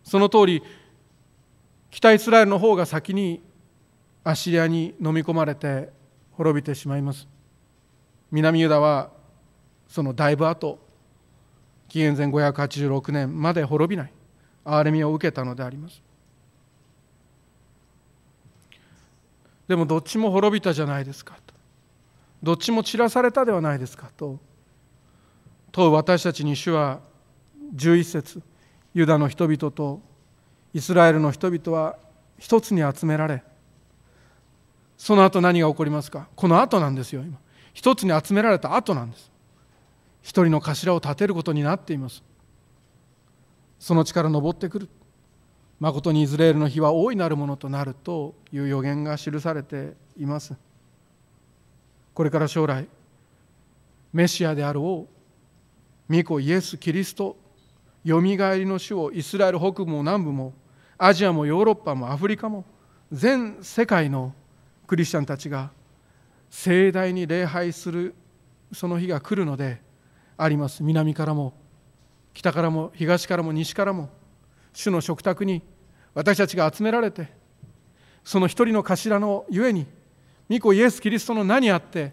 [0.05, 0.63] その通り
[1.91, 3.43] 北イスラエルの方が先に
[4.23, 5.91] アッシリアに飲み込まれて
[6.33, 7.27] 滅びてしまいます。
[8.31, 9.11] 南ユダは
[9.89, 10.79] そのだいぶ後
[11.89, 14.13] 紀元前586年まで滅びない。
[14.65, 16.03] 憐れみを受けたのであります。
[19.69, 21.55] でもどっちも滅びたじゃないですかと。
[22.43, 24.39] どっちも散らされたではないですかと。
[25.71, 27.01] 問う私たちに主は
[27.75, 28.43] 11節。
[28.95, 30.01] ユダの人々と
[30.73, 31.99] イスラエルの人々は
[32.39, 33.43] 一つに集められ
[34.97, 36.29] その後何が起こりますか？
[36.37, 37.39] この後なんですよ今。
[37.75, 39.31] 一つに集められた後なんです。
[40.23, 42.23] 一人の頭を立てることになっています。
[43.81, 44.89] その力登ってくる。
[45.81, 50.55] まことにイスラエルの日は大いなるものとなるという予言が記されています。
[52.15, 52.87] これから将来
[54.13, 55.09] メシアである王
[56.09, 57.37] 御子イエス・キリスト
[58.05, 60.53] よみがえりの主をイスラエル北部も南部も
[60.99, 62.65] アジアもヨーロッパもアフリカも
[63.11, 64.35] 全世界の
[64.87, 65.71] クリスチャンたちが
[66.51, 68.15] 盛大に礼拝する
[68.73, 69.81] その日が来るので
[70.37, 70.83] あります。
[70.83, 71.55] 南からも
[72.35, 74.11] 北からも東からも西からも
[74.73, 75.63] 主の食卓に
[76.13, 77.33] 私たちが集められて
[78.23, 79.87] その一人の頭のゆえに
[80.51, 82.13] 御子イエス・キリストの名にあって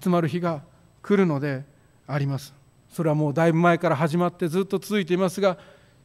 [0.00, 0.62] 集まる日が
[1.02, 1.64] 来るので
[2.06, 2.61] あります。
[2.92, 5.56] それはもうだいぶ前から始まってずっと続いていますが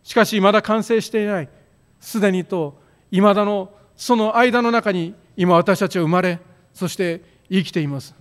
[0.03, 1.49] しかしまだ完成していない。
[1.99, 2.79] すでにと
[3.11, 6.39] いまだのその間の中に今私たちは生まれ
[6.73, 7.21] そして
[7.51, 8.15] 生きています。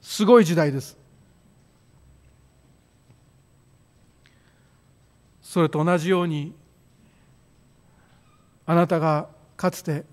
[0.00, 0.96] すごい時代です。
[5.40, 6.54] それと同じように
[8.64, 10.04] あなたがかつて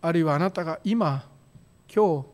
[0.00, 1.28] あるいはあなたが今
[1.94, 2.26] 今日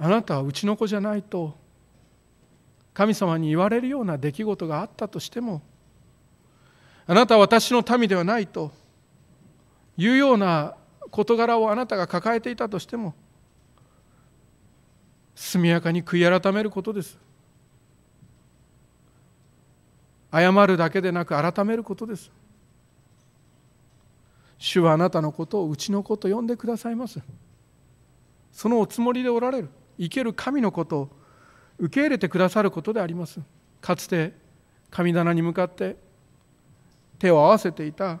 [0.00, 1.56] あなたはうちの子じゃないと
[2.98, 5.62] 神様に言われるような出来事があったとしても
[7.06, 8.72] あなたは私の民ではないと
[9.96, 10.74] いうような
[11.12, 13.14] 事柄をあなたが抱えていたとしても
[15.36, 17.16] 速やかに悔い改めることです。
[20.32, 22.32] 謝るだけでなく改めることです。
[24.58, 27.20] 主はあなたのことをうちの子と呼んでくださいます。
[28.50, 29.68] そのおつもりでおられる
[30.00, 31.17] 生ける神のことを
[31.78, 33.40] 受け入れてくださることであります。
[33.80, 34.32] かつて
[34.90, 35.96] 神棚に向かって
[37.18, 38.20] 手を合わせていた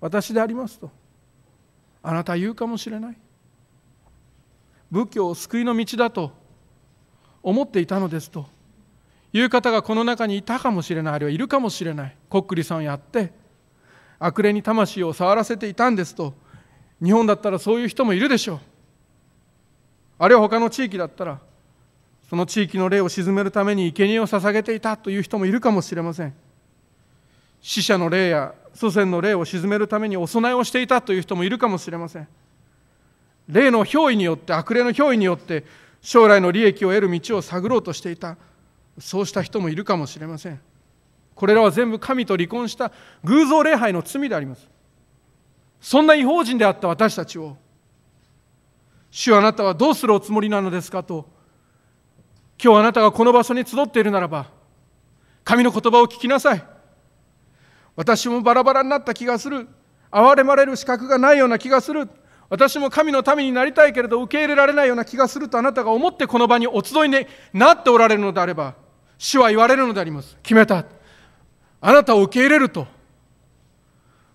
[0.00, 0.90] 私でありますと
[2.02, 3.16] あなた言うかもしれない。
[4.90, 6.32] 仏教を救いの道だと
[7.42, 8.46] 思っていたのですと
[9.32, 12.16] いう方がこの中にいたかもしれないあるいはいるかもしれない。
[12.30, 13.32] こっくりさんやって
[14.18, 16.34] 悪霊に魂を触らせていたんですと
[17.02, 18.60] 日本だったらそういう人もいるでしょう。
[20.20, 21.40] あるいは他の地域だったら
[22.28, 26.34] その地域の霊を鎮めるために生贄を捧げていたという人もいるかもしれません。
[27.60, 32.28] 死者の霊や祖先の霊を鎮めるためにお供えをしていたという人もいるかもしれません。
[33.48, 35.64] 霊の憑依によって悪霊の憑依によって
[36.02, 38.36] 将来の利益を得る道を探ろうとしていた
[38.98, 40.60] そうした人もいるかもしれません。
[41.34, 42.92] これらは全部神と離婚した
[43.24, 44.68] 偶像礼拝の罪であります。
[45.80, 47.56] そんな違法人であった私たちを
[49.10, 51.37] 主あなたはどうするおつもりなのですかと
[52.62, 54.46] 今日あなたがこの場所に集っているならば
[55.44, 56.62] 神の言葉を聞きなさい。
[57.96, 59.66] 私もバラバラになった気がする。
[60.10, 62.08] 憐れまれる資格がないような気がする。
[62.50, 68.74] 私も神の民になりたいけれど受け入れられないような気がするとあなたが思ってこの場にお集いになっておられるのであれば
[69.18, 70.36] 主は言われるのであります。
[70.42, 70.84] 決めた。
[71.80, 72.86] あなたを受け入れると。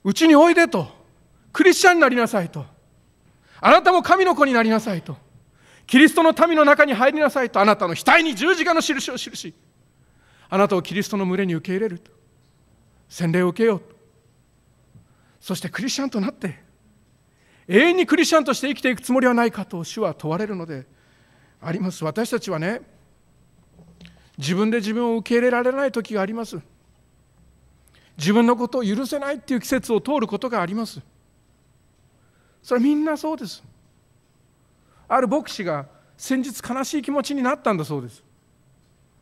[0.04, 0.88] うちにおいでと。
[1.52, 2.66] クリスチャンになりなさいと。
[3.62, 5.16] あなたも神の子になりなさいと。
[5.86, 9.54] キリストの民の中に入りなさいとあなたの額に十字架の印を記し
[10.50, 12.12] あなたをキリストの群れに受け入れると。
[13.10, 13.96] 洗礼を受けようと。
[15.40, 16.64] そしてクリスチャンとなって
[17.68, 20.86] 永遠にクリスチャンとして生きていくつもりはないかと主は問われるので
[21.62, 22.04] あります。
[22.04, 22.82] 私たちはね
[24.38, 26.60] 自分で自分を受け入れられない時があります。
[28.18, 31.02] 自分のことを許せないっていう季節を通ることがあります。
[32.62, 33.64] それはみんなそうです。
[35.08, 35.88] ある牧師が
[36.18, 38.24] 先日悲しい気持ちになったんだそうです。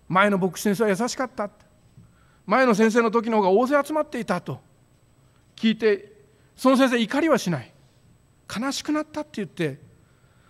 [0.08, 1.50] 前の牧師先生は優しかった
[2.46, 4.60] 前の先生の時の方が大勢集まっていたと。
[5.56, 6.12] 聞いて
[6.56, 7.72] その先生怒りはしない。
[8.54, 9.80] 悲しくなったって言って。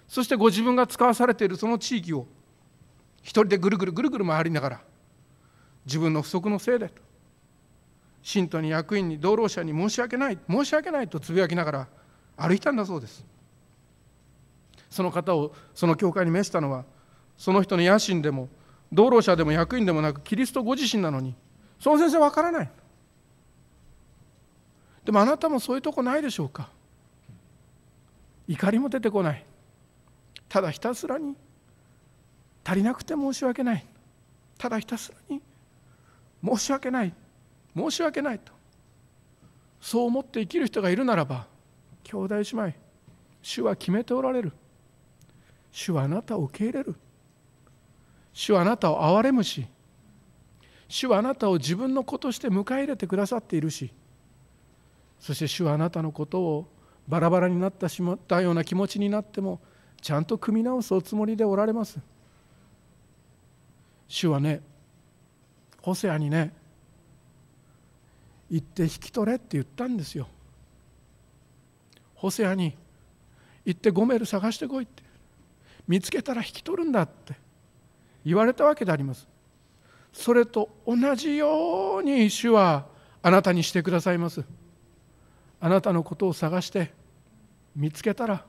[0.08, 2.28] そしてご自分が使わされているその地域を
[3.22, 4.82] 一人でぐるぐるぐるぐる回りながら
[5.86, 7.02] 自分の不足のせいでと。
[8.22, 11.88] 信徒に役員に道路者に申し訳ない申し訳ないとつぶやきながら
[12.36, 13.26] 歩いたんだそうです。
[14.92, 16.84] その方をその教会に召したのは
[17.38, 18.50] その人の野心でも
[18.92, 21.34] 道路者でも役員でもなくキリストご自身なのに
[21.80, 22.70] その先生わからない。
[25.04, 26.70] でもあなたもそういうとこないでしょうか。
[28.48, 29.44] 怒りも出てこない。
[30.48, 31.36] ただひたすらに
[32.64, 33.86] 足りなくて申し訳ない。
[34.60, 35.42] ただひたすらに
[36.46, 37.14] 申し訳ない。
[37.76, 38.52] 申し訳ないと。
[39.80, 41.48] そう思って生きる人がいるならば
[42.04, 42.74] 兄弟姉妹
[43.42, 44.52] 主は決めておられる。
[45.72, 46.96] 主はあなたを受け入れる。
[48.34, 49.66] 主はあなたを憐れむし。
[50.88, 53.92] 主はあなたを自分の子として迎え入れてくださっているし。
[55.20, 56.68] そして主はあなたのことを
[57.08, 59.60] バラバラになってしまったような気持ちになっても
[60.02, 62.00] ちゃんと組み直すおつもりでおられます。
[64.08, 64.62] 主はね
[65.82, 66.54] ホセアにね
[68.50, 70.28] 行って引き取れって言ったんですよ。
[72.16, 72.76] ホセアに
[73.64, 75.04] 行ってゴメル探してこいって。
[75.88, 77.36] 見つけたら引き取るんだって
[78.26, 79.28] 言われたわけであります。
[80.14, 82.86] それと同じように主は
[83.24, 84.44] あなたにしてくださいます。
[85.60, 86.92] あなたのことを探して
[87.76, 88.44] 見つけたら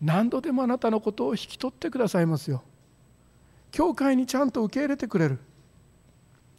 [0.00, 2.62] 何度でもあなたのことを引き取ってくださいますよ。
[3.70, 5.38] 教会にちゃんと受け入れてくれる。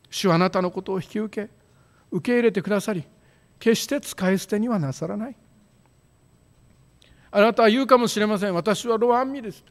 [0.10, 1.52] 主はあなたのことを引き受け
[2.12, 3.04] 受け入れてくださり
[3.60, 5.36] 決して使い捨てにはなさらない。
[7.32, 8.54] あなたは言うかもしれません。
[8.54, 9.64] 私はロアンミです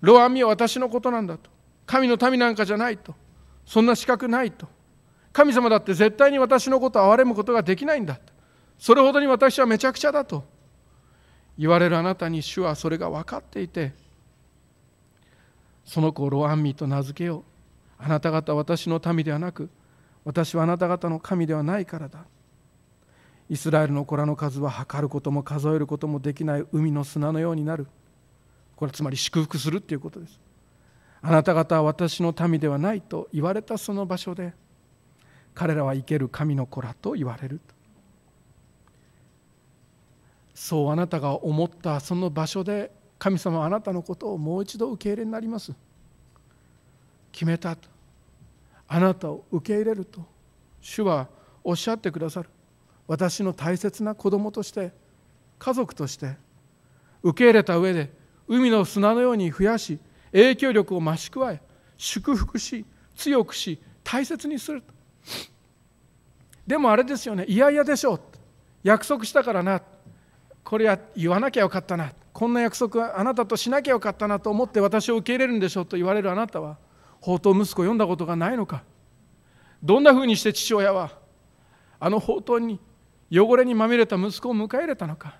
[0.00, 1.50] ロアンミは私のことなんだと。
[1.86, 3.14] 神の民なんかじゃないと。
[3.64, 4.66] そんな資格ないと。
[5.32, 8.20] 神様だって絶対に私のことを憐れむことができないんだ
[8.78, 10.44] それほどに私はめちゃくちゃだと。
[11.58, 13.92] 言われるあなたに主はそれが分かっていて。
[15.84, 17.42] その子をロアンミと名付けよう。
[17.98, 19.70] あなた方は私の民ではなく
[20.24, 22.24] 私はあなた方の神ではないからだ。
[23.50, 27.86] イスラエルの子らの数は測ることも数えることもできない海の砂のようになる。
[28.76, 30.40] これつまり祝福するっていうことです。
[31.26, 34.52] あなた方は私の民ではないと言われたその場所で
[35.54, 37.60] 彼らは生ける神の子らと言われる
[40.54, 45.72] そうあなたが思ったその場所で神様はあなたのことをもう一度受け入れになります。
[47.32, 47.88] 決めたと。
[48.86, 50.20] あなたを受け入れると。
[50.82, 51.28] 主は
[51.62, 52.50] おっしゃってくださる。
[53.06, 54.92] 私の大切な子供として
[55.58, 56.36] 家族として
[57.22, 58.12] 受け入れた上で
[58.48, 59.98] 海の砂のように増やし
[60.32, 61.60] 影響力を増し加え
[61.96, 62.84] 祝福し
[63.14, 64.82] 強くし大切にする。
[66.66, 68.20] でもあれですよねいやいやでしょう。
[68.82, 69.80] 約束したからな。
[70.62, 72.12] これは言わなきゃよかったな。
[72.32, 76.78] こんな約束はあなたとしなきゃよかったなと思って私を受け入れるんでしょうと言われるあなたは
[77.20, 78.82] 宝刀息子を読んだことがないのか。
[79.82, 81.12] どんなふうにして父親は
[82.00, 82.80] あの宝刀に
[83.30, 85.36] 汚れにまみれた息子を迎え入れたのか。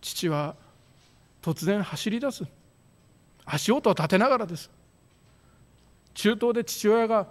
[0.00, 0.54] 父は
[1.42, 2.44] 突然走り出す。
[3.44, 4.70] 足音を立てながらです。
[6.14, 7.26] 中東で父親が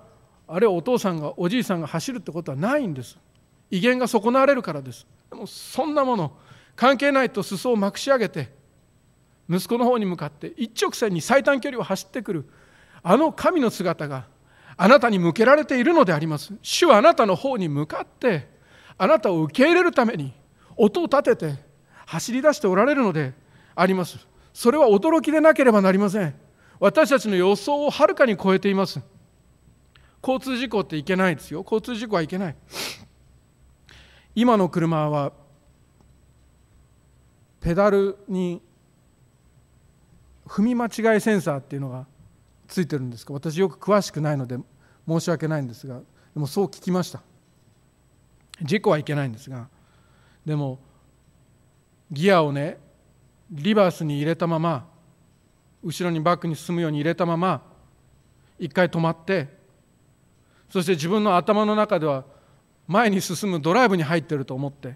[0.48, 3.18] あるいはお父さんがおじいさんが走るってことはないんです。
[3.70, 5.06] 威厳が損なわれるからです。
[5.30, 6.32] でもそんなもの
[6.76, 8.50] 関係ないと裾をまくし上げて
[9.50, 12.50] 息子の方に向かって一直線に最短距離を走ってくる
[13.04, 14.26] あの神の姿が
[14.78, 16.54] あなたに向けられているのであります。
[16.62, 18.57] 主はあなたの方に向かって
[18.98, 20.34] あなたを受け入れるために
[20.76, 21.56] 音を立てて
[22.06, 23.34] 走り出しておられるので
[23.76, 24.18] あります。
[24.54, 26.34] それは驚きでなければなりません。
[26.80, 29.02] 私たちの予想をはるかに超えています。
[30.24, 31.62] 交通事故っていけないですよ。
[31.62, 32.56] 交通事故はいけない。
[34.36, 35.34] 今の車は
[37.60, 38.62] ペダルに
[40.48, 42.06] 踏み間違いセンサーっていうのが
[42.68, 44.58] ついてるんですか私よく詳しくないので
[45.08, 46.00] 申し訳ないんですが
[46.34, 47.22] でもそう聞きました。
[48.62, 49.68] 事故はいけないんですが
[50.46, 50.80] でも
[52.12, 52.78] ギアをね
[53.52, 54.88] リバースに入れたまま
[55.84, 57.62] 後ろにバックに進むように入れたまま
[58.60, 59.48] 一回止まって
[60.70, 62.26] そして自分の頭の中では
[62.88, 64.96] 前に進むドライブに入ってると思って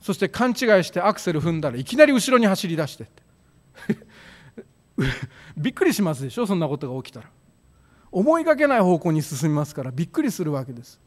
[0.00, 3.06] そして勘違いしてアクセル踏んだらいきなり後ろに走り出して
[5.56, 6.46] びっくりしますでしょ？
[6.46, 7.30] そんなことが起きたら。
[8.10, 11.00] 思いがけない方向に進みますからびっくりするわけです。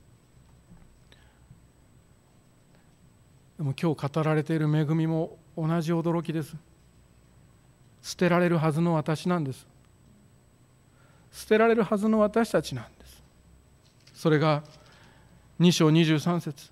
[3.57, 6.55] でも今日語られている恵みも同じ驚きです。
[8.01, 9.65] 捨てられるはずの私なんです。
[11.31, 13.23] 捨てられるはずの私たちなんです。
[14.13, 14.63] それが
[15.59, 16.71] 2章23節。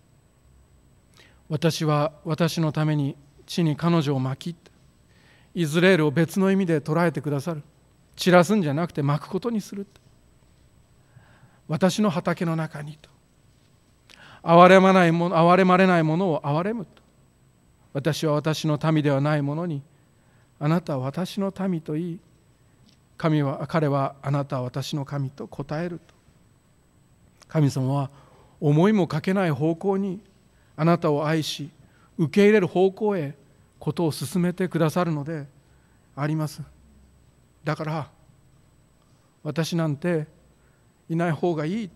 [1.50, 3.16] 私は私のために
[3.46, 4.58] 地に彼女を巻き
[5.54, 7.64] イズレールを別の意味で捉えてくださる。
[8.16, 9.88] 散らすんじゃなくて巻くことにする
[11.68, 13.10] 私の畑の中にと。
[14.44, 17.02] 憐れまないもの憐れまれないものを憐れむと。
[17.94, 19.82] 私は私の民ではないものに
[20.60, 22.20] あなたは私の民と言い
[23.18, 26.14] 神は彼はあなたは私の神と答えると。
[27.48, 28.10] 神様は
[28.60, 30.20] 思いもかけない方向に
[30.76, 31.70] あなたを愛し
[32.18, 33.36] 受け入れる方向へ
[33.80, 35.46] ことを進めてくださるので
[36.16, 36.62] あります。
[37.64, 38.10] だから
[39.44, 40.26] 私なんて
[41.10, 41.90] いない方がいい。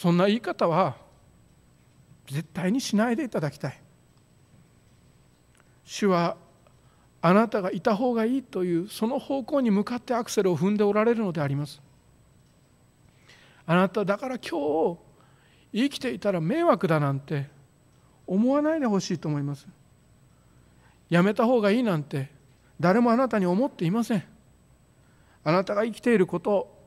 [0.00, 0.96] そんな言い方は
[2.26, 3.78] 絶対にしないでいただきたい。
[5.84, 6.38] 主は
[7.20, 11.82] あなたがいた方がいいというその方向に向かってアクセルを踏んでおられるのであります。
[13.66, 14.98] あなただから今日
[15.74, 17.50] 生きていたら迷惑だなんて
[18.26, 19.68] 思わないでほしいと思います。
[21.10, 22.30] やめた方がいいなんて
[22.80, 24.24] 誰もあなたに思っていません。
[25.44, 26.79] あなたが生きていること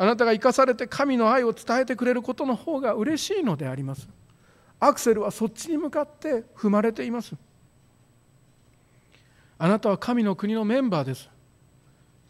[0.00, 4.08] あなたが生かされて神の愛を伝えてくれることの方が嬉しいのであります。
[4.78, 7.34] アクセルはそっちに向かって踏まれています。
[9.58, 11.28] あなたは神の国のメンバーです。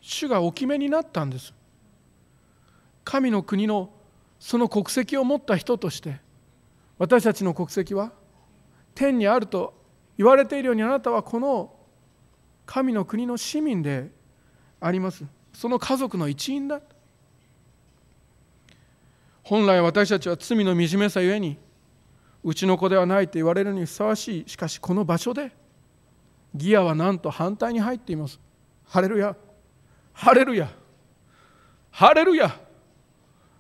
[0.01, 1.55] 主がお決めになったんです。
[3.05, 3.91] 神の国の
[4.41, 6.19] その国籍を持った人として
[6.99, 8.11] 私たちの国籍は
[8.97, 9.75] 天にあると
[10.19, 11.73] 言われているようにあなたはこの
[12.67, 14.11] 神の国の市民で
[14.81, 15.25] あります。
[15.53, 16.81] その家族の一員だ。
[19.51, 21.59] 本来私たちは罪の惨めさゆえに
[22.45, 25.51] うちの子ではないと言われるにふさわしいしかしこの場所で
[26.55, 28.39] ギアはなんと反対に入っています。
[28.85, 29.35] ハレルヤ。
[30.13, 30.71] ハレルヤ。
[31.91, 32.57] ハレルヤ。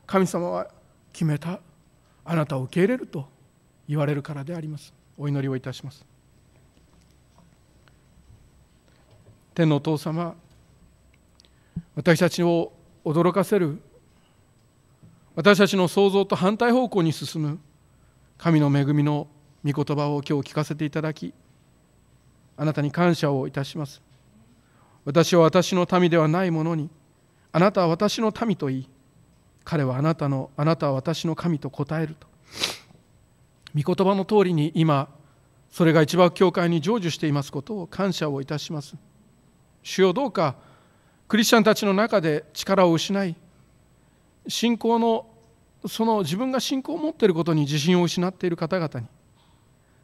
[0.06, 0.68] 神様は
[1.12, 1.58] 決めた。
[2.24, 3.28] あなたを受け入れると
[3.88, 4.94] 言われるからであります。
[5.18, 6.06] お祈りをいたします。
[9.54, 10.36] 天のお父様
[11.96, 12.72] 私たちを
[13.04, 13.82] 驚かせる
[15.34, 17.58] 私たちの想像と反対方向に進む。
[18.36, 19.28] 神の恵みの
[19.64, 21.34] 御言葉を今日聞かせていただき
[22.56, 24.00] あなたに感謝をいたします。
[25.04, 26.88] 私は私の民ではないものに
[27.52, 28.88] あなたは私の民と言い
[29.62, 32.26] 彼はあなたのあなたは私の神と答えると。
[33.74, 35.08] 御言葉の通りに今
[35.70, 38.96] それが一番教会に成就していますことを感謝をいたします。
[39.82, 40.56] 主よどうか
[41.28, 43.36] クリスチャンたちの中で力を失い
[44.48, 45.26] 信仰の
[45.86, 49.06] その自分が信仰を持っていることに自信を失っている方々に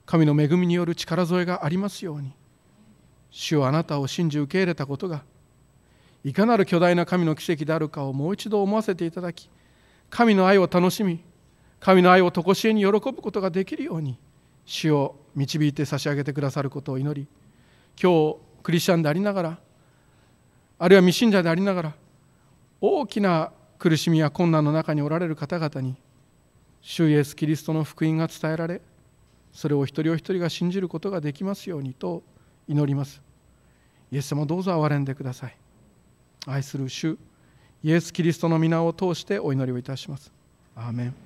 [0.07, 2.33] 神の恵みによる力添えがありますように
[3.31, 5.23] 主はあなたを信じ受け入れたことが
[6.25, 9.51] いかなる巨大な神の奇跡であるかをもう一度思わせていただき
[10.09, 11.23] 神の愛を楽しみ
[11.79, 14.19] 神の愛を常しえに喜ぶことができるように
[14.65, 17.29] 主を導いて差し上げてくださることを祈り
[18.01, 19.59] 今日クリスチャンでありながら
[20.79, 21.95] あるいは未信者でありながら
[22.81, 25.97] 大きな苦しみや困難の中におられる方々に
[26.81, 28.81] 主イエス・キリストの福音が伝えられ
[29.53, 32.23] それを一人お一人が信じることができますようにと
[32.69, 33.23] 祈ります。
[34.13, 35.57] イエス様どうぞ憐れんでください。
[36.47, 37.17] 愛する主
[37.83, 40.33] イエス・キリストの皆を通してお祈りをいたします。
[40.75, 41.26] アーメン。